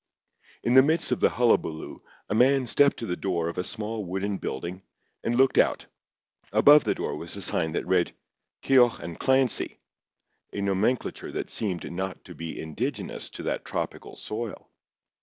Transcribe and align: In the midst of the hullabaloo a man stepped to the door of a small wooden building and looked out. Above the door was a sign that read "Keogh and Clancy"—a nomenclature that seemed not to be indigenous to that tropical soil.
In 0.63 0.73
the 0.73 0.81
midst 0.81 1.11
of 1.11 1.19
the 1.19 1.29
hullabaloo 1.29 1.99
a 2.27 2.33
man 2.33 2.65
stepped 2.65 2.97
to 2.97 3.05
the 3.05 3.15
door 3.15 3.49
of 3.49 3.59
a 3.59 3.63
small 3.63 4.03
wooden 4.03 4.37
building 4.39 4.81
and 5.23 5.35
looked 5.35 5.59
out. 5.59 5.85
Above 6.51 6.85
the 6.85 6.95
door 6.95 7.15
was 7.15 7.35
a 7.35 7.41
sign 7.43 7.73
that 7.73 7.85
read 7.85 8.11
"Keogh 8.63 8.97
and 8.99 9.19
Clancy"—a 9.19 10.59
nomenclature 10.59 11.31
that 11.33 11.51
seemed 11.51 11.91
not 11.91 12.25
to 12.25 12.33
be 12.33 12.59
indigenous 12.59 13.29
to 13.29 13.43
that 13.43 13.63
tropical 13.63 14.15
soil. 14.15 14.71